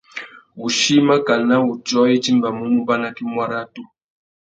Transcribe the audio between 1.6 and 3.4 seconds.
wutiō i timbamú mubanaki